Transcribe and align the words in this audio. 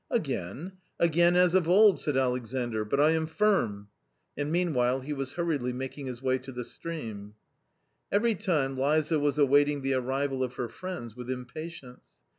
"Again! 0.09 0.77
again 0.99 1.35
as 1.35 1.53
of 1.53 1.69
old!" 1.69 1.99
said 2.01 2.17
Alexandr," 2.17 2.83
but 2.85 2.99
I 2.99 3.11
am 3.11 3.27
firm!" 3.27 3.89
and 4.35 4.51
meanwhile 4.51 5.01
he 5.01 5.13
was 5.13 5.33
hurriedly 5.33 5.71
making 5.73 6.07
his 6.07 6.23
way 6.23 6.39
to 6.39 6.51
the 6.51 6.63
stream. 6.63 7.35
Every 8.11 8.33
time 8.33 8.75
Liza 8.75 9.19
was 9.19 9.37
awaiting 9.37 9.83
the 9.83 9.93
arrival 9.93 10.43
of 10.43 10.55
her 10.55 10.69
friends 10.69 11.15
with 11.15 11.29
impatience. 11.29 12.13